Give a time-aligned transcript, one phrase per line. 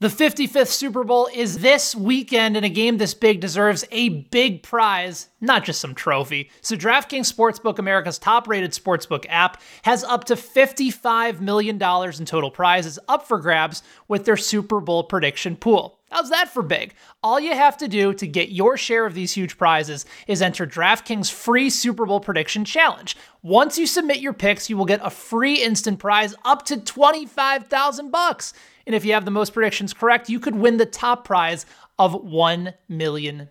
[0.00, 4.62] The 55th Super Bowl is this weekend, and a game this big deserves a big
[4.62, 6.52] prize, not just some trophy.
[6.60, 12.52] So, DraftKings Sportsbook, America's top rated sportsbook app, has up to $55 million in total
[12.52, 15.98] prizes up for grabs with their Super Bowl prediction pool.
[16.12, 16.94] How's that for big?
[17.22, 20.64] All you have to do to get your share of these huge prizes is enter
[20.64, 23.16] DraftKings free Super Bowl prediction challenge.
[23.42, 28.10] Once you submit your picks, you will get a free instant prize up to 25,000
[28.10, 28.54] bucks.
[28.88, 31.66] And if you have the most predictions correct, you could win the top prize
[31.98, 33.50] of $1 million.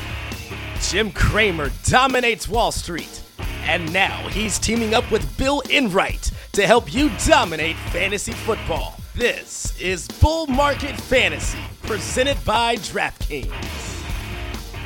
[0.91, 3.23] Jim Cramer dominates Wall Street.
[3.63, 8.98] And now he's teaming up with Bill Enright to help you dominate fantasy football.
[9.19, 13.51] This is Bull Market Fantasy, presented by DraftKings.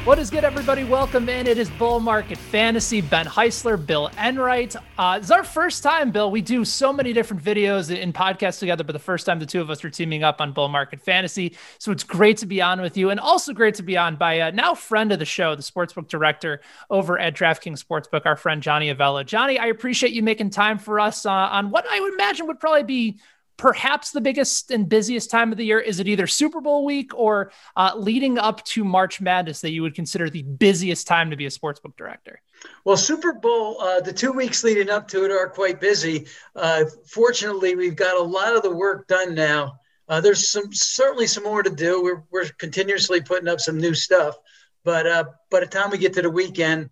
[0.06, 0.84] What is good, everybody?
[0.84, 1.46] Welcome in.
[1.46, 3.02] It is Bull Market Fantasy.
[3.02, 4.74] Ben Heisler, Bill Enright.
[4.96, 6.30] Uh, it's our first time, Bill.
[6.30, 9.60] We do so many different videos and podcasts together, but the first time the two
[9.60, 11.54] of us are teaming up on Bull Market Fantasy.
[11.76, 14.32] So it's great to be on with you, and also great to be on by
[14.32, 18.62] a now friend of the show, the sportsbook director over at DraftKings Sportsbook, our friend
[18.62, 19.26] Johnny Avello.
[19.26, 22.60] Johnny, I appreciate you making time for us uh, on what I would imagine would
[22.60, 23.20] probably be
[23.56, 25.78] perhaps the biggest and busiest time of the year?
[25.78, 29.82] Is it either Super Bowl week or uh, leading up to March Madness that you
[29.82, 32.40] would consider the busiest time to be a sportsbook director?
[32.84, 36.26] Well, Super Bowl, uh, the two weeks leading up to it are quite busy.
[36.54, 39.74] Uh, fortunately, we've got a lot of the work done now.
[40.08, 42.02] Uh, there's some certainly some more to do.
[42.02, 44.36] We're, we're continuously putting up some new stuff,
[44.84, 46.90] but uh, by the time we get to the weekend,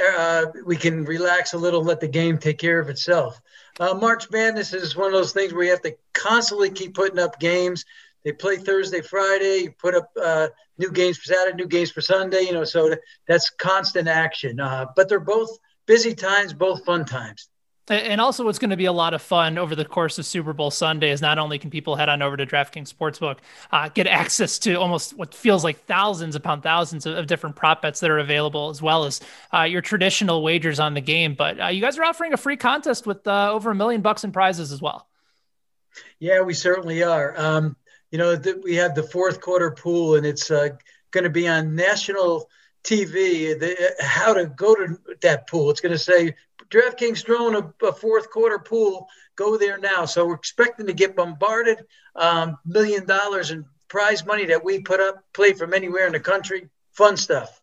[0.00, 3.40] uh, we can relax a little, let the game take care of itself.
[3.78, 7.18] Uh, March Madness is one of those things where you have to constantly keep putting
[7.18, 7.84] up games.
[8.24, 9.64] They play Thursday, Friday.
[9.64, 10.48] You put up uh,
[10.78, 12.42] new games for Saturday, new games for Sunday.
[12.42, 12.94] You know, so
[13.28, 14.58] that's constant action.
[14.58, 15.50] Uh, but they're both
[15.86, 17.48] busy times, both fun times.
[17.88, 20.52] And also, what's going to be a lot of fun over the course of Super
[20.52, 23.38] Bowl Sunday is not only can people head on over to DraftKings Sportsbook,
[23.70, 27.82] uh, get access to almost what feels like thousands upon thousands of, of different prop
[27.82, 29.20] bets that are available, as well as
[29.54, 31.34] uh, your traditional wagers on the game.
[31.34, 34.24] But uh, you guys are offering a free contest with uh, over a million bucks
[34.24, 35.06] in prizes as well.
[36.18, 37.34] Yeah, we certainly are.
[37.38, 37.76] Um,
[38.10, 40.70] you know, th- we have the fourth quarter pool, and it's uh,
[41.12, 42.48] going to be on national
[42.82, 43.58] TV.
[43.58, 45.70] The, how to go to that pool?
[45.70, 46.34] It's going to say
[46.70, 49.06] DraftKings throwing a, a, fourth quarter pool.
[49.36, 50.04] Go there now.
[50.04, 51.84] So we're expecting to get bombarded.
[52.14, 56.20] Um, million dollars in prize money that we put up, play from anywhere in the
[56.20, 56.68] country.
[56.92, 57.60] Fun stuff.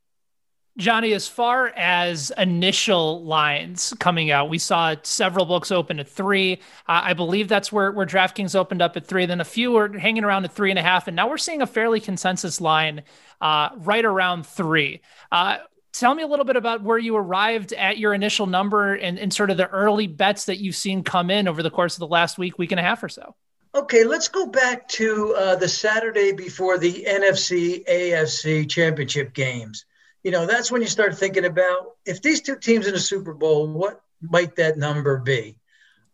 [0.78, 6.54] Johnny, as far as initial lines coming out, we saw several books open at three.
[6.88, 9.28] Uh, I believe that's where, where DraftKings opened up at three.
[9.28, 11.08] Then a few were hanging around at three and a half.
[11.08, 13.04] And now we're seeing a fairly consensus line
[13.40, 15.02] uh, right around three.
[15.32, 15.58] Uh,
[15.94, 19.34] tell me a little bit about where you arrived at your initial number and, and
[19.34, 22.08] sort of the early bets that you've seen come in over the course of the
[22.08, 23.36] last week, week and a half or so.
[23.76, 29.86] Okay, let's go back to uh, the Saturday before the NFC AFC championship games.
[30.24, 33.34] You know, that's when you start thinking about if these two teams in the Super
[33.34, 35.58] Bowl, what might that number be?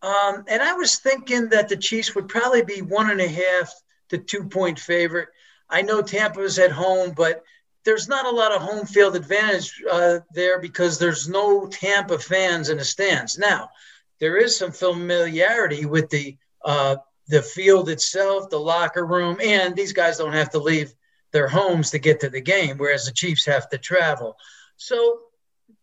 [0.02, 3.72] Um, and I was thinking that the Chiefs would probably be one and a half
[4.08, 5.28] to two point favorite.
[5.68, 7.44] I know Tampa Tampa's at home, but
[7.84, 12.68] there's not a lot of home field advantage uh, there because there's no Tampa fans
[12.68, 13.38] in the stands.
[13.38, 13.70] Now,
[14.18, 16.96] there is some familiarity with the uh,
[17.28, 20.92] the field itself, the locker room, and these guys don't have to leave
[21.32, 24.36] their homes to get to the game, whereas the Chiefs have to travel.
[24.76, 25.20] So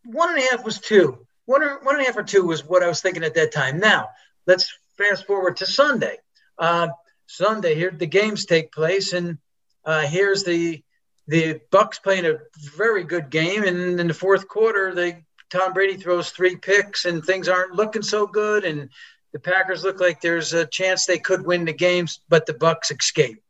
[0.04, 1.26] one and a half was two.
[1.46, 3.52] One or one and a half or two was what I was thinking at that
[3.52, 3.80] time.
[3.80, 4.10] Now
[4.46, 6.18] let's fast forward to Sunday.
[6.58, 6.88] Uh,
[7.26, 9.38] Sunday here, the games take place, and
[9.84, 10.82] uh, here's the
[11.28, 12.38] the Bucks playing a
[12.76, 17.24] very good game, and in the fourth quarter, they Tom Brady throws three picks, and
[17.24, 18.90] things aren't looking so good, and
[19.32, 22.90] the Packers look like there's a chance they could win the games, but the Bucks
[22.90, 23.42] escape.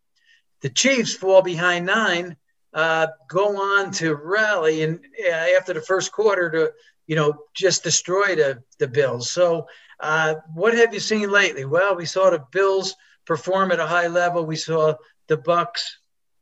[0.61, 2.37] The Chiefs fall behind nine,
[2.75, 6.73] uh, go on to rally and uh, after the first quarter to
[7.07, 9.31] you know just destroy the the Bills.
[9.31, 9.67] So
[10.01, 11.65] uh, what have you seen lately?
[11.65, 12.95] Well, we saw the Bills
[13.25, 14.45] perform at a high level.
[14.45, 14.95] We saw
[15.29, 15.99] the Bucks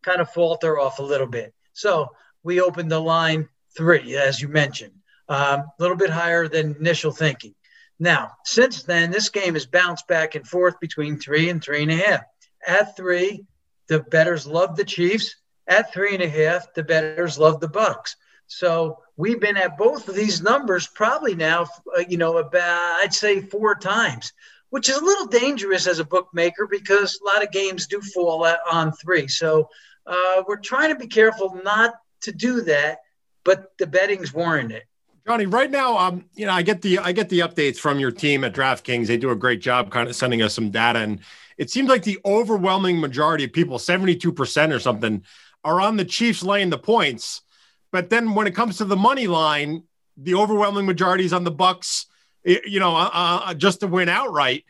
[0.06, 1.52] kind of falter off a little bit.
[1.72, 2.08] So
[2.42, 4.94] we opened the line three, as you mentioned,
[5.28, 7.54] um, a um, little bit higher than initial thinking.
[7.98, 11.90] Now, since then, this game has bounced back and forth between three and three and
[11.90, 12.22] a half.
[12.66, 13.44] At three,
[13.88, 15.34] the betters love the Chiefs.
[15.66, 18.16] At three and a half, the betters love the Bucks.
[18.46, 21.66] So we've been at both of these numbers probably now,
[21.96, 24.32] uh, you know, about I'd say four times,
[24.70, 28.46] which is a little dangerous as a bookmaker because a lot of games do fall
[28.70, 29.26] on three.
[29.26, 29.68] So
[30.06, 33.00] uh, we're trying to be careful not to do that,
[33.44, 34.82] but the betting's warranted.
[35.26, 38.12] Johnny, right now, um, you know, I get the I get the updates from your
[38.12, 39.08] team at DraftKings.
[39.08, 41.20] They do a great job, kind of sending us some data, and
[41.58, 45.24] it seems like the overwhelming majority of people, seventy-two percent or something,
[45.64, 47.42] are on the Chiefs laying the points.
[47.90, 49.82] But then when it comes to the money line,
[50.16, 52.06] the overwhelming majority is on the Bucks.
[52.44, 54.64] You know, uh, uh, just to win outright.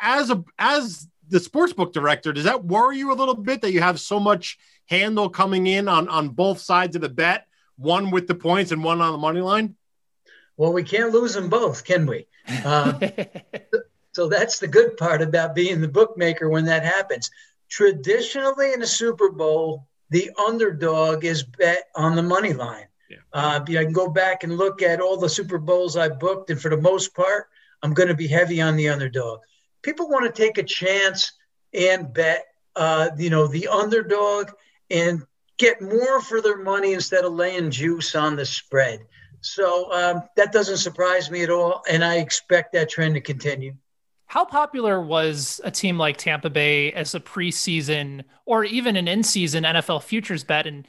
[0.00, 3.80] As a as the sportsbook director, does that worry you a little bit that you
[3.80, 7.46] have so much handle coming in on on both sides of the bet,
[7.76, 9.76] one with the points and one on the money line?
[10.56, 12.26] Well, we can't lose them both, can we?
[12.64, 12.98] Uh,
[14.12, 17.30] so that's the good part about being the bookmaker when that happens.
[17.68, 22.86] Traditionally, in a Super Bowl, the underdog is bet on the money line.
[23.10, 23.18] Yeah.
[23.32, 26.60] Uh, I can go back and look at all the Super Bowls I booked, and
[26.60, 27.48] for the most part,
[27.82, 29.40] I'm going to be heavy on the underdog.
[29.86, 31.30] People want to take a chance
[31.72, 32.44] and bet,
[32.74, 34.50] uh, you know, the underdog
[34.90, 35.22] and
[35.58, 38.98] get more for their money instead of laying juice on the spread.
[39.42, 43.76] So um, that doesn't surprise me at all, and I expect that trend to continue.
[44.26, 49.62] How popular was a team like Tampa Bay as a preseason or even an in-season
[49.62, 50.66] NFL futures bet?
[50.66, 50.88] And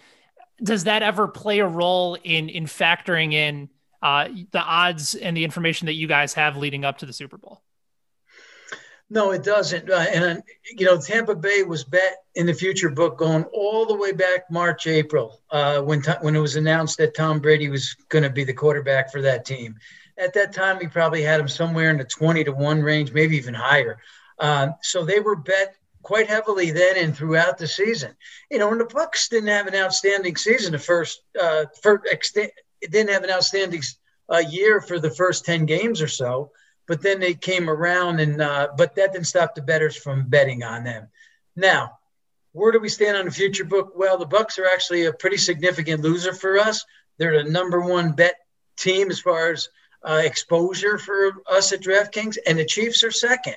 [0.63, 3.69] does that ever play a role in in factoring in
[4.01, 7.37] uh, the odds and the information that you guys have leading up to the Super
[7.37, 7.61] Bowl?
[9.09, 9.89] No, it doesn't.
[9.89, 10.43] Uh, and
[10.77, 14.51] you know, Tampa Bay was bet in the future book going all the way back
[14.51, 18.43] March, April, uh, when when it was announced that Tom Brady was going to be
[18.43, 19.75] the quarterback for that team
[20.17, 23.37] at that time, we probably had them somewhere in the 20 to 1 range, maybe
[23.37, 23.99] even higher.
[24.39, 28.15] Um, so they were bet quite heavily then and throughout the season.
[28.49, 33.11] You know, and the Bucks didn't have an outstanding season the first, uh, it didn't
[33.11, 33.81] have an outstanding
[34.31, 36.51] uh, year for the first 10 games or so,
[36.87, 40.63] but then they came around and, uh, but that didn't stop the betters from betting
[40.63, 41.07] on them.
[41.55, 41.99] Now,
[42.53, 43.93] where do we stand on the future book?
[43.95, 46.83] Well, the Bucks are actually a pretty significant loser for us.
[47.17, 48.35] They're the number one bet
[48.77, 49.69] team as far as
[50.07, 53.55] uh, exposure for us at DraftKings, and the Chiefs are second.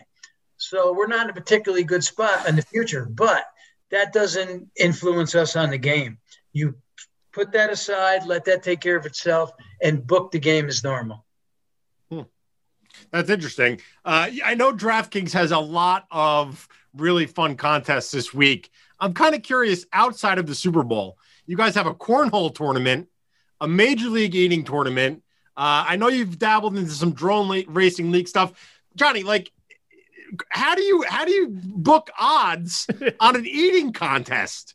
[0.57, 3.45] So we're not in a particularly good spot in the future, but
[3.91, 6.19] that doesn't influence us on the game.
[6.53, 6.75] You
[7.33, 11.25] put that aside, let that take care of itself, and book the game as normal.
[13.11, 13.81] That's interesting.
[14.05, 18.71] Uh, I know DraftKings has a lot of really fun contests this week.
[18.99, 23.09] I'm kind of curious outside of the Super Bowl, you guys have a cornhole tournament,
[23.61, 25.23] a Major League Eating tournament,
[25.61, 28.53] uh, I know you've dabbled into some drone racing league stuff,
[28.97, 29.25] Johnny.
[29.25, 29.53] Like,
[30.49, 32.87] how do you how do you book odds
[33.21, 34.75] on an eating contest?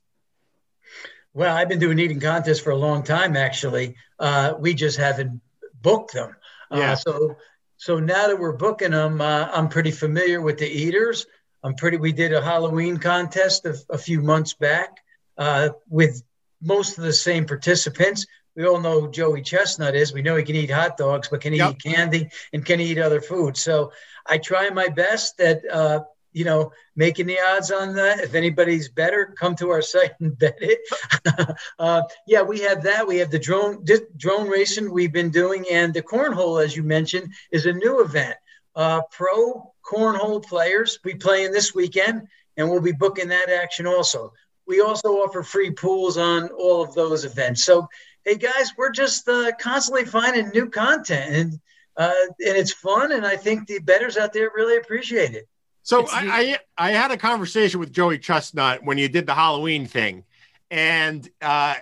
[1.33, 3.36] Well, I've been doing eating contests for a long time.
[3.36, 5.41] Actually, uh, we just haven't
[5.82, 6.36] booked them.
[6.70, 6.94] Uh, yeah.
[6.94, 7.36] so
[7.77, 11.25] so now that we're booking them, uh, I'm pretty familiar with the eaters.
[11.63, 11.98] I'm pretty.
[11.98, 14.98] We did a Halloween contest a, a few months back
[15.38, 16.24] uh, with
[16.62, 20.13] most of the same participants we all know Joey Chestnut is.
[20.13, 21.72] We know he can eat hot dogs, but can he yep.
[21.72, 23.58] eat candy and can he eat other food?
[23.58, 23.91] So
[24.25, 26.01] I try my best at uh,
[26.36, 28.20] you know making the odds on that.
[28.20, 30.80] If anybody's better, come to our site and bet it.
[31.80, 33.08] uh, yeah, we have that.
[33.08, 33.86] We have the drone
[34.18, 38.36] drone racing we've been doing, and the cornhole, as you mentioned, is a new event.
[38.75, 42.27] Uh, pro cornhole players we playing this weekend,
[42.58, 44.34] and we'll be booking that action also.
[44.68, 47.63] We also offer free pools on all of those events.
[47.63, 47.88] So
[48.25, 51.60] hey guys, we're just uh, constantly finding new content and
[51.98, 53.13] uh, and it's fun.
[53.13, 55.48] And I think the betters out there really appreciate it.
[55.86, 59.86] So I, I, I had a conversation with Joey Chestnut when you did the Halloween
[59.86, 60.24] thing,
[60.72, 61.75] and uh,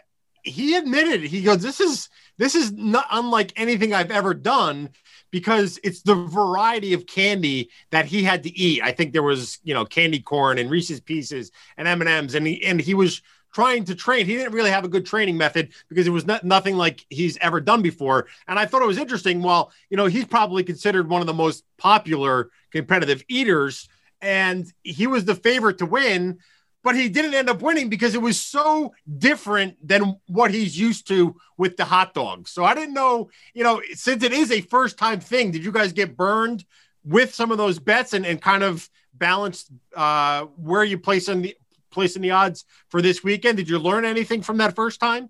[0.44, 4.90] he admitted he goes, "This is this is not unlike anything I've ever done."
[5.32, 8.84] Because it's the variety of candy that he had to eat.
[8.84, 12.36] I think there was, you know, candy corn and Reese's Pieces and M and M's,
[12.36, 14.26] and he and he was trying to train.
[14.26, 17.38] He didn't really have a good training method because it was not, nothing like he's
[17.38, 18.28] ever done before.
[18.48, 19.42] And I thought it was interesting.
[19.42, 23.88] Well, you know, he's probably considered one of the most popular competitive eaters,
[24.24, 26.40] and he was the favorite to win.
[26.84, 31.08] but he didn't end up winning because it was so different than what he's used
[31.08, 32.52] to with the hot dogs.
[32.52, 35.72] So I didn't know, you know, since it is a first time thing, did you
[35.72, 36.66] guys get burned
[37.06, 41.42] with some of those bets and, and kind of balance uh, where you place in
[41.42, 41.56] the
[41.90, 43.58] placing the odds for this weekend?
[43.58, 45.30] Did you learn anything from that first time?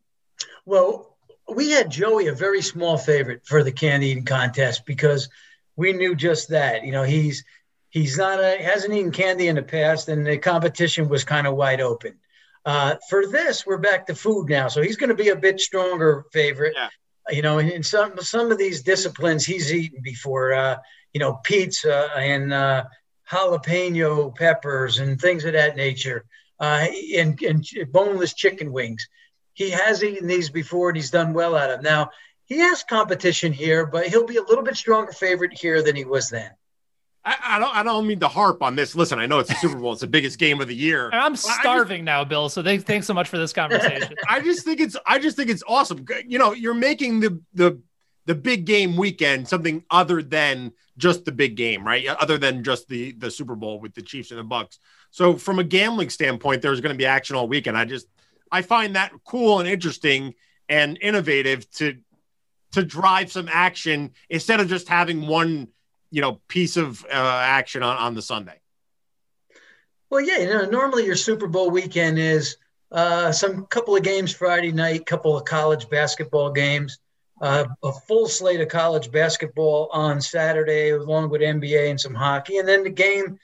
[0.66, 1.18] Well,
[1.54, 5.30] we had Joey a very small favorite for the candy eating contest because
[5.76, 6.84] we knew just that.
[6.84, 7.44] You know, he's
[7.94, 11.56] he's not a hasn't eaten candy in the past, and the competition was kind of
[11.56, 12.16] wide open.
[12.66, 15.60] Uh, for this, we're back to food now, so he's going to be a bit
[15.60, 16.74] stronger favorite.
[16.76, 16.90] Yeah.
[17.30, 20.54] You know, in, in, some some of these disciplines, he's eaten before.
[20.54, 20.78] Uh,
[21.14, 22.86] you know, pizza and uh,
[23.30, 26.26] jalapeno peppers and things of that nature,
[26.60, 29.08] uh, and, and boneless chicken wings.
[29.54, 31.84] He has eaten these before, and he's done well at them.
[31.84, 32.10] Now
[32.46, 36.06] he has competition here, but he'll be a little bit stronger favorite here than he
[36.06, 36.50] was then.
[37.26, 37.76] I, I, don't.
[37.76, 38.96] I don't mean to harp on this.
[38.96, 39.94] Listen, I know it's the Super Bowl.
[39.94, 41.10] It's the biggest game of the year.
[41.14, 42.50] I'm starving just, now, Bill.
[42.50, 44.14] So thanks, thanks so much for this conversation.
[44.30, 44.98] I just think it's.
[45.06, 46.06] I just think it's awesome.
[46.28, 47.82] You know, you're making the the
[48.26, 52.06] the big game weekend something other than just the big game, right?
[52.08, 54.80] Other than just the the Super Bowl with the Chiefs and the Bucks.
[55.12, 57.78] So from a gambling standpoint, there's going to be action all weekend.
[57.78, 58.08] I just
[58.52, 60.34] I find that cool and interesting
[60.68, 61.98] and innovative to
[62.74, 65.70] to drive some action instead of just having one
[66.14, 68.62] you know piece of uh, action on, on the Sunday.
[70.12, 72.58] Well, yeah, you know, normally your Super Bowl weekend is
[72.92, 77.00] uh, some couple of games Friday night, couple of college basketball games,
[77.42, 82.60] uh, a full slate of college basketball on Saturday, along with NBA and some hockey,
[82.60, 83.40] and then the game.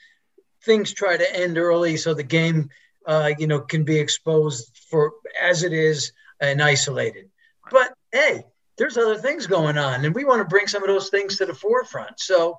[0.62, 2.68] Things try to end early so the game,
[3.04, 7.30] uh, you know, can be exposed for as it is and isolated.
[7.70, 8.44] But hey,
[8.80, 11.44] there's other things going on, and we want to bring some of those things to
[11.44, 12.18] the forefront.
[12.18, 12.58] So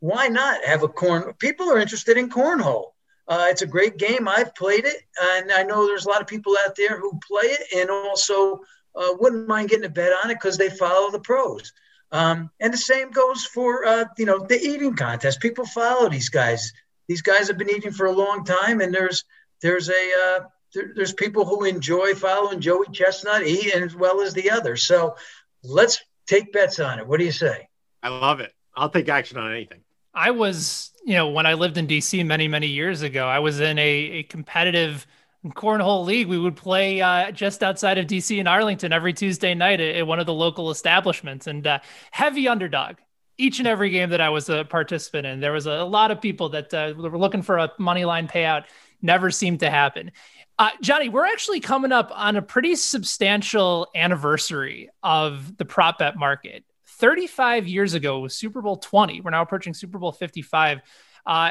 [0.00, 1.32] why not have a corn?
[1.38, 2.88] People are interested in cornhole.
[3.26, 4.28] Uh, it's a great game.
[4.28, 7.46] I've played it, and I know there's a lot of people out there who play
[7.46, 8.60] it and also
[8.94, 11.72] uh, wouldn't mind getting a bet on it because they follow the pros.
[12.10, 15.40] Um, and the same goes for uh, you know the eating contest.
[15.40, 16.74] People follow these guys.
[17.08, 19.24] These guys have been eating for a long time, and there's
[19.62, 20.40] there's a uh,
[20.74, 24.84] there, there's people who enjoy following Joey Chestnut eat as well as the others.
[24.84, 25.16] So
[25.62, 27.06] let's take bets on it.
[27.06, 27.68] What do you say?
[28.02, 28.52] I love it.
[28.74, 29.80] I'll take action on anything.
[30.14, 33.60] I was, you know, when I lived in DC many, many years ago, I was
[33.60, 35.06] in a, a competitive
[35.46, 36.28] cornhole league.
[36.28, 40.06] We would play uh, just outside of DC in Arlington every Tuesday night at, at
[40.06, 41.78] one of the local establishments and uh,
[42.10, 42.96] heavy underdog.
[43.38, 46.10] Each and every game that I was a participant in, there was a, a lot
[46.10, 48.64] of people that uh, were looking for a money line payout.
[49.00, 50.12] Never seemed to happen.
[50.58, 56.16] Uh, Johnny, we're actually coming up on a pretty substantial anniversary of the prop bet
[56.16, 56.64] market.
[56.86, 59.22] 35 years ago was Super Bowl 20.
[59.22, 60.80] We're now approaching Super Bowl 55.
[61.26, 61.50] Uh,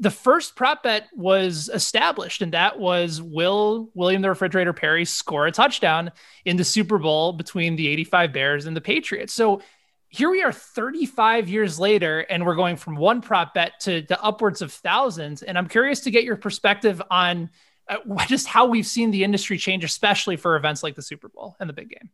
[0.00, 5.46] the first prop bet was established, and that was will William the Refrigerator Perry score
[5.46, 6.12] a touchdown
[6.44, 9.34] in the Super Bowl between the 85 Bears and the Patriots?
[9.34, 9.60] So
[10.08, 14.22] here we are 35 years later, and we're going from one prop bet to, to
[14.22, 15.42] upwards of thousands.
[15.42, 17.50] And I'm curious to get your perspective on
[18.26, 21.68] just how we've seen the industry change, especially for events like the Super Bowl and
[21.68, 22.10] the big game.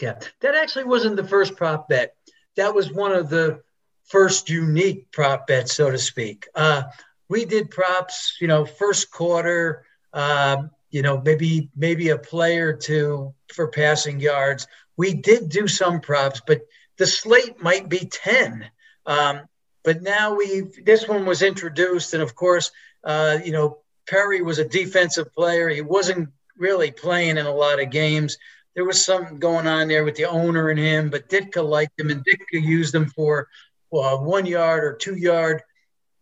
[0.00, 2.14] Yeah, that actually wasn't the first prop bet.
[2.56, 3.62] That was one of the
[4.04, 6.46] first unique prop bets, so to speak.
[6.54, 6.84] Uh,
[7.28, 13.34] we did props, you know, first quarter, um, you know, maybe maybe a player two
[13.52, 14.66] for passing yards.
[14.96, 16.60] We did do some props, but
[16.98, 18.66] the slate might be ten.
[19.06, 19.42] Um,
[19.82, 22.70] but now we this one was introduced, and of course,
[23.02, 23.78] uh, you know,
[24.08, 25.68] Perry was a defensive player.
[25.68, 28.38] He wasn't really playing in a lot of games.
[28.74, 32.10] There was something going on there with the owner and him, but Ditka liked him,
[32.10, 33.48] and Ditka used him for
[33.90, 35.62] well, one yard or two yard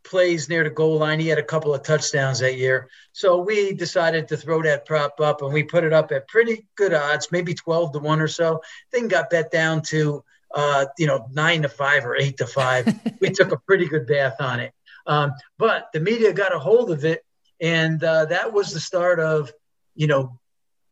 [0.04, 1.20] plays near the goal line.
[1.20, 2.88] He had a couple of touchdowns that year.
[3.12, 6.66] So we decided to throw that prop up and we put it up at pretty
[6.74, 8.60] good odds, maybe 12 to 1 or so.
[8.92, 10.24] Then got bet down to,
[10.54, 13.00] uh, you know, 9 to 5 or 8 to 5.
[13.20, 14.72] we took a pretty good bath on it.
[15.06, 17.24] Um, but the media got a hold of it
[17.62, 19.52] and uh, that was the start of
[19.94, 20.38] you know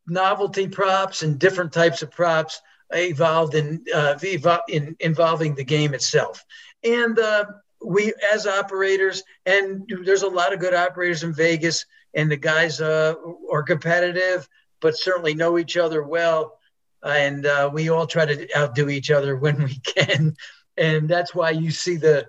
[0.07, 2.61] novelty props and different types of props
[2.93, 4.19] evolved in, uh,
[4.69, 6.45] in involving the game itself.
[6.83, 7.45] And uh,
[7.85, 12.81] we as operators and there's a lot of good operators in vegas and the guys
[12.81, 13.15] uh,
[13.51, 14.49] are competitive
[14.81, 16.59] but certainly know each other well.
[17.03, 20.35] And uh, we all try to outdo each other when we can.
[20.77, 22.27] And that's why you see the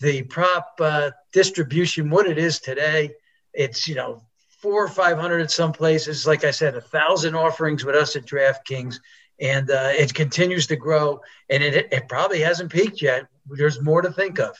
[0.00, 3.10] the prop uh, distribution what it is today
[3.56, 4.22] it's, you know,
[4.60, 6.26] four or 500 at some places.
[6.26, 8.96] Like I said, a thousand offerings with us at DraftKings.
[9.40, 11.20] And uh, it continues to grow.
[11.50, 13.26] And it, it probably hasn't peaked yet.
[13.46, 14.56] There's more to think of.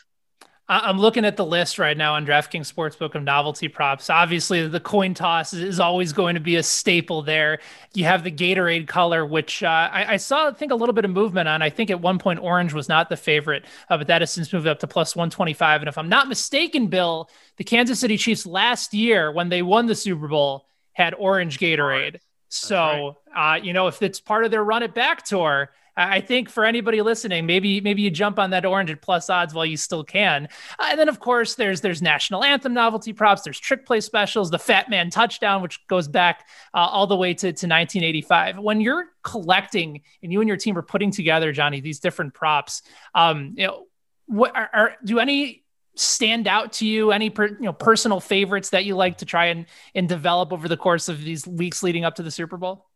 [0.69, 4.11] I'm looking at the list right now on DraftKings Sportsbook of novelty props.
[4.11, 7.61] Obviously, the coin toss is always going to be a staple there.
[7.95, 11.05] You have the Gatorade color, which uh, I, I, saw, I think, a little bit
[11.05, 11.63] of movement on.
[11.63, 14.53] I think at one point, orange was not the favorite, uh, but that has since
[14.53, 15.83] moved up to plus 125.
[15.83, 19.87] And if I'm not mistaken, Bill, the Kansas City Chiefs last year, when they won
[19.87, 22.19] the Super Bowl, had orange Gatorade.
[22.49, 23.55] So, right.
[23.55, 26.65] uh, you know, if it's part of their run it back tour, I think for
[26.65, 30.05] anybody listening, maybe maybe you jump on that orange at plus odds while you still
[30.05, 30.49] can.
[30.79, 34.51] Uh, and then of course there's there's national anthem novelty props, there's trick play specials,
[34.51, 38.59] the Fat Man touchdown, which goes back uh, all the way to, to 1985.
[38.59, 42.83] When you're collecting and you and your team are putting together, Johnny, these different props,
[43.15, 43.87] um, you know,
[44.27, 47.11] what are, are do any stand out to you?
[47.11, 50.69] Any per, you know personal favorites that you like to try and and develop over
[50.69, 52.87] the course of these weeks leading up to the Super Bowl?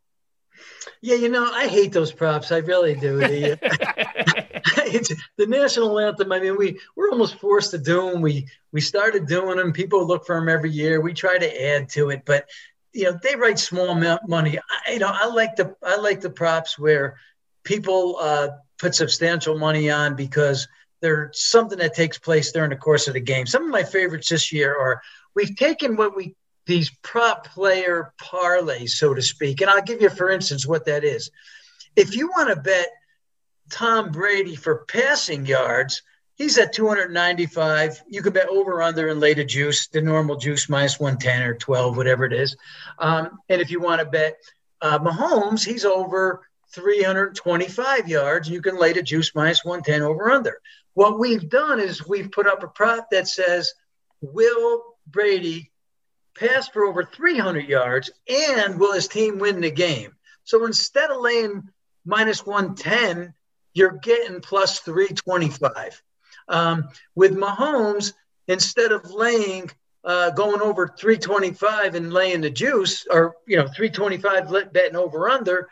[1.02, 2.52] Yeah, you know, I hate those props.
[2.52, 3.16] I really do.
[3.16, 3.58] The,
[4.86, 6.32] it's the national anthem.
[6.32, 8.22] I mean, we we're almost forced to do them.
[8.22, 9.72] We we started doing them.
[9.72, 11.00] People look for them every year.
[11.00, 12.48] We try to add to it, but
[12.92, 14.58] you know, they write small amount money.
[14.58, 17.16] I, you know, I like the I like the props where
[17.64, 18.48] people uh,
[18.78, 20.68] put substantial money on because
[21.00, 23.46] they're something that takes place during the course of the game.
[23.46, 25.00] Some of my favorites this year are
[25.34, 26.34] we've taken what we
[26.70, 29.60] these prop player parlays, so to speak.
[29.60, 31.30] And I'll give you, for instance, what that is.
[31.96, 32.86] If you want to bet
[33.70, 36.02] Tom Brady for passing yards,
[36.36, 38.02] he's at 295.
[38.08, 41.96] You can bet over under and later juice, the normal juice minus 110 or 12,
[41.96, 42.56] whatever it is.
[43.00, 44.36] Um, and if you want to bet
[44.80, 48.48] uh, Mahomes, he's over 325 yards.
[48.48, 50.60] You can lay the juice minus 110 over under.
[50.94, 53.74] What we've done is we've put up a prop that says,
[54.20, 55.69] Will Brady
[56.40, 60.16] pass for over 300 yards, and will his team win the game?
[60.44, 61.68] So instead of laying
[62.04, 63.34] minus 110,
[63.74, 66.02] you're getting plus 325.
[66.48, 68.14] Um, with Mahomes,
[68.48, 69.70] instead of laying
[70.02, 75.68] uh, going over 325 and laying the juice, or you know 325 betting over under,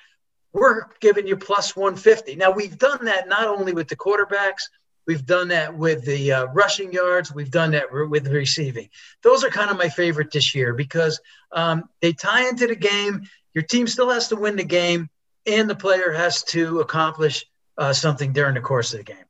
[0.53, 2.37] we're giving you plus 150.
[2.37, 4.65] Now we've done that not only with the quarterbacks,
[5.09, 7.33] We've done that with the uh, rushing yards.
[7.33, 8.91] We've done that with receiving.
[9.23, 11.19] Those are kind of my favorite this year because
[11.51, 13.23] um, they tie into the game.
[13.55, 15.09] Your team still has to win the game,
[15.47, 17.47] and the player has to accomplish
[17.79, 19.25] uh, something during the course of the game.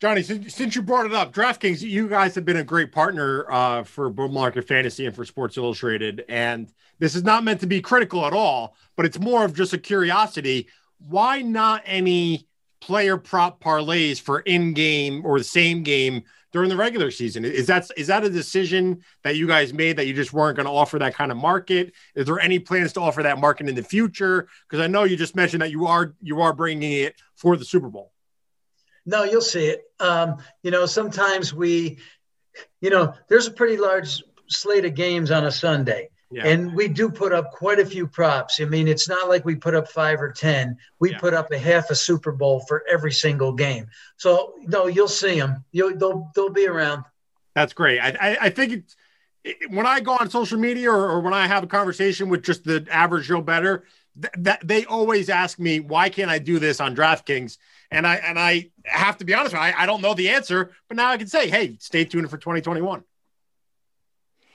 [0.00, 3.44] Johnny, since, since you brought it up, DraftKings, you guys have been a great partner
[3.52, 6.24] uh, for Bull Market Fantasy and for Sports Illustrated.
[6.26, 9.74] And this is not meant to be critical at all, but it's more of just
[9.74, 10.68] a curiosity.
[10.96, 12.46] Why not any
[12.80, 17.44] player prop parlays for in game or the same game during the regular season.
[17.44, 20.66] Is that is that a decision that you guys made that you just weren't going
[20.66, 21.92] to offer that kind of market?
[22.14, 24.48] Is there any plans to offer that market in the future?
[24.68, 27.64] Because I know you just mentioned that you are you are bringing it for the
[27.64, 28.12] Super Bowl.
[29.06, 29.84] No, you'll see it.
[29.98, 31.98] Um, you know, sometimes we,
[32.80, 36.10] you know, there's a pretty large slate of games on a Sunday.
[36.32, 36.46] Yeah.
[36.46, 38.60] And we do put up quite a few props.
[38.60, 40.76] I mean, it's not like we put up five or 10.
[41.00, 41.18] We yeah.
[41.18, 43.88] put up a half a Super Bowl for every single game.
[44.16, 45.64] So, no, you'll see them.
[45.72, 47.04] You'll, they'll, they'll be around.
[47.54, 47.98] That's great.
[47.98, 48.96] I, I, I think it's,
[49.42, 52.44] it, when I go on social media or, or, when I have a conversation with
[52.44, 53.84] just the average Joe better,
[54.20, 57.58] th- that they always ask me, why can't I do this on DraftKings?
[57.90, 60.96] And I, and I have to be honest, I, I don't know the answer, but
[60.96, 63.02] now I can say, hey, stay tuned for 2021.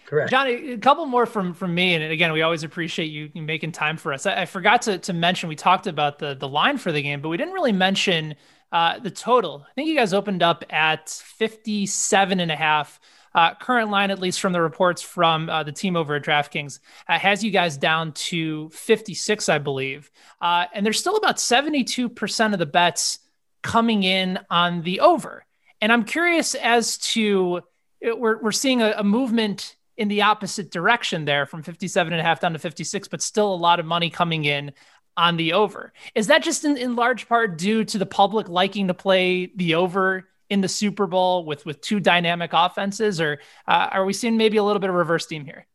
[0.06, 0.30] Correct.
[0.30, 3.98] Johnny, a couple more from from me, and again, we always appreciate you making time
[3.98, 4.26] for us.
[4.26, 7.22] I, I, forgot to, to mention we talked about the the line for the game,
[7.22, 8.36] but we didn't really mention
[8.72, 9.66] uh, the total.
[9.68, 13.00] I think you guys opened up at 57 and a half.
[13.34, 16.80] Uh, current line, at least from the reports from uh, the team over at DraftKings,
[17.10, 20.10] uh, has you guys down to 56, I believe.
[20.40, 23.20] Uh, and there's still about 72% of the bets
[23.62, 25.46] coming in on the over.
[25.82, 27.60] And I'm curious as to
[28.02, 32.24] we're, we're seeing a, a movement in the opposite direction there from 57 and a
[32.24, 34.74] half down to 56, but still a lot of money coming in
[35.18, 35.94] on the over.
[36.14, 39.76] Is that just in, in large part due to the public liking to play the
[39.76, 44.38] over in the Super Bowl with with two dynamic offenses, or uh, are we seeing
[44.38, 45.66] maybe a little bit of reverse team here?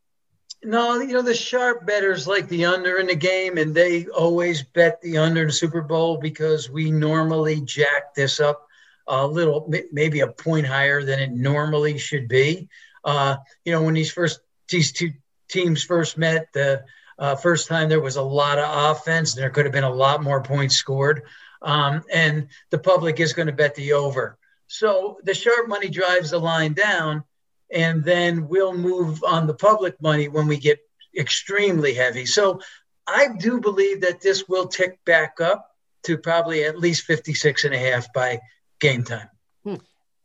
[0.62, 4.62] No, you know the sharp betters like the under in the game, and they always
[4.62, 8.66] bet the under in the Super Bowl because we normally jack this up
[9.06, 12.68] a little, maybe a point higher than it normally should be.
[13.04, 15.12] Uh, you know, when these first these two
[15.48, 16.84] teams first met, the
[17.18, 19.34] uh, first time there was a lot of offense.
[19.34, 21.22] There could have been a lot more points scored,
[21.62, 24.38] um, and the public is going to bet the over.
[24.68, 27.24] So the sharp money drives the line down,
[27.72, 30.78] and then we'll move on the public money when we get
[31.18, 32.24] extremely heavy.
[32.26, 32.60] So
[33.06, 35.66] I do believe that this will tick back up
[36.04, 38.40] to probably at least 56 and a half by
[38.80, 39.28] game time.
[39.64, 39.74] Hmm.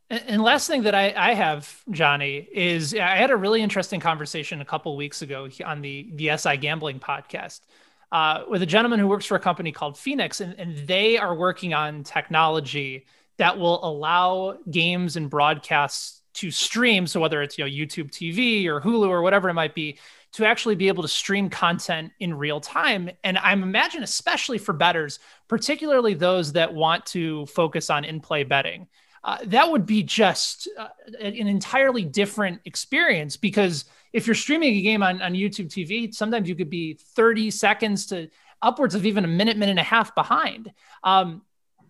[0.08, 4.60] And last thing that I, I, have, Johnny, is I had a really interesting conversation
[4.60, 7.62] a couple weeks ago on the the SI Gambling podcast
[8.12, 11.34] uh, with a gentleman who works for a company called Phenix, and, and they are
[11.34, 13.06] working on technology
[13.38, 17.06] that will allow games and broadcasts to stream.
[17.06, 19.98] So whether it's you know YouTube TV or Hulu or whatever it might be,
[20.32, 23.10] to actually be able to stream content in real time.
[23.24, 28.86] And I'm imagine especially for betters, particularly those that want to focus on in-play betting.
[29.26, 30.86] Uh, that would be just uh,
[31.20, 36.48] an entirely different experience because if you're streaming a game on, on YouTube TV, sometimes
[36.48, 38.30] you could be 30 seconds to
[38.62, 40.72] upwards of even a minute, minute and a half behind.
[41.02, 41.42] Um,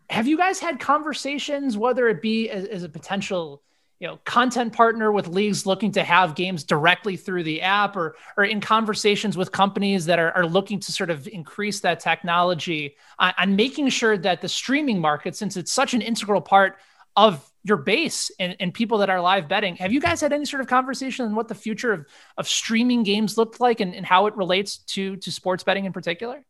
[0.09, 3.63] have you guys had conversations, whether it be as, as a potential
[3.99, 8.15] you know content partner with leagues looking to have games directly through the app or
[8.37, 12.95] or in conversations with companies that are, are looking to sort of increase that technology
[13.19, 16.77] on, on making sure that the streaming market since it's such an integral part
[17.17, 20.45] of your base and, and people that are live betting have you guys had any
[20.45, 24.07] sort of conversation on what the future of, of streaming games looked like and, and
[24.07, 26.45] how it relates to to sports betting in particular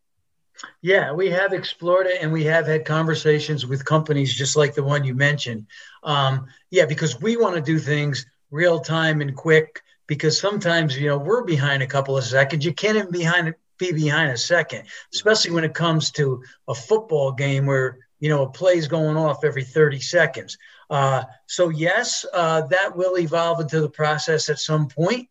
[0.81, 4.83] yeah, we have explored it and we have had conversations with companies just like the
[4.83, 5.67] one you mentioned.
[6.03, 11.09] Um, yeah, because we want to do things real time and quick because sometimes, you
[11.09, 12.65] know, we're behind a couple of seconds.
[12.65, 17.33] You can't even behind be behind a second, especially when it comes to a football
[17.33, 20.57] game where, you know, a play's going off every 30 seconds.
[20.89, 25.29] Uh, so, yes, uh, that will evolve into the process at some point.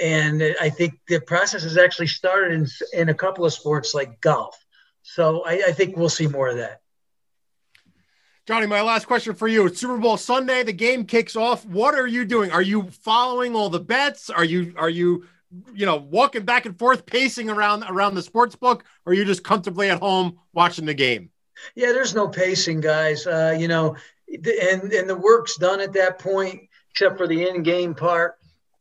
[0.00, 4.20] and I think the process has actually started in, in a couple of sports like
[4.20, 4.56] golf.
[5.02, 6.82] So I, I think we'll see more of that.
[8.46, 9.66] Johnny, my last question for you.
[9.66, 10.62] It's Super Bowl Sunday.
[10.62, 11.66] The game kicks off.
[11.66, 12.50] What are you doing?
[12.50, 14.30] Are you following all the bets?
[14.30, 15.26] Are you are you
[15.74, 19.26] you know walking back and forth, pacing around around the sports book, or are you
[19.26, 21.30] just comfortably at home watching the game?
[21.74, 23.26] Yeah, there's no pacing, guys.
[23.26, 23.96] Uh, you know,
[24.28, 28.38] and and the work's done at that point, except for the in-game part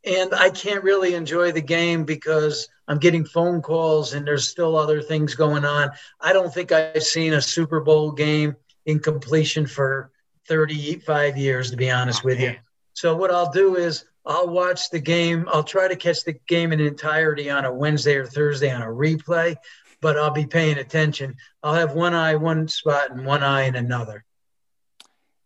[0.07, 4.77] and I can't really enjoy the game because I'm getting phone calls and there's still
[4.77, 5.89] other things going on.
[6.21, 10.11] I don't think I've seen a Super Bowl game in completion for
[10.47, 12.55] 35 years, to be honest with you.
[12.93, 15.45] So what I'll do is I'll watch the game.
[15.51, 18.87] I'll try to catch the game in entirety on a Wednesday or Thursday on a
[18.87, 19.57] replay,
[20.01, 21.36] but I'll be paying attention.
[21.63, 24.23] I'll have one eye one spot and one eye in another.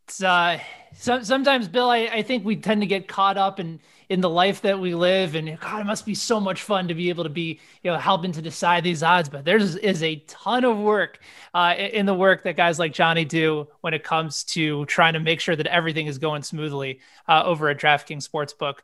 [0.08, 0.60] It's uh,
[0.94, 4.30] so, sometimes, Bill, I, I think we tend to get caught up in in the
[4.30, 5.36] life that we live.
[5.36, 7.98] And God, it must be so much fun to be able to be, you know,
[7.98, 9.30] helping to decide these odds.
[9.30, 11.20] But there's is a ton of work
[11.54, 15.22] uh, in the work that guys like Johnny do when it comes to trying to
[15.22, 18.80] make sure that everything is going smoothly uh, over at DraftKings Sportsbook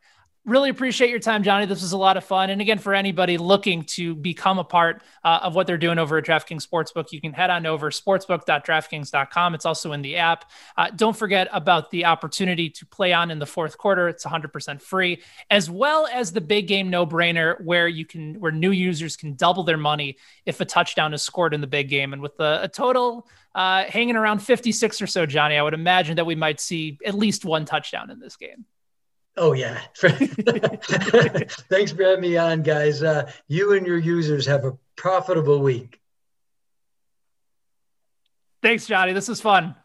[0.47, 1.65] really appreciate your time, Johnny.
[1.65, 2.49] This was a lot of fun.
[2.49, 6.17] And again, for anybody looking to become a part uh, of what they're doing over
[6.17, 9.53] at DraftKings Sportsbook, you can head on over sportsbook.draftkings.com.
[9.53, 10.49] It's also in the app.
[10.77, 14.07] Uh, don't forget about the opportunity to play on in the fourth quarter.
[14.07, 18.51] It's 100% free, as well as the big game no brainer where you can, where
[18.51, 22.13] new users can double their money if a touchdown is scored in the big game.
[22.13, 26.15] And with a, a total uh, hanging around 56 or so, Johnny, I would imagine
[26.15, 28.65] that we might see at least one touchdown in this game.
[29.37, 29.79] Oh yeah.
[29.95, 33.03] Thanks for having me on, guys.
[33.03, 36.01] Uh, you and your users have a profitable week.
[38.63, 39.13] Thanks, Johnny.
[39.13, 39.75] This is fun.